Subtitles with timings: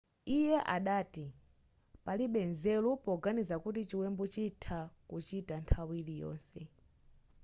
[0.37, 1.25] iye adati
[2.05, 6.61] palibe nzeru poganiza kuti chiwembu chitha kuchita nthawi iliyonse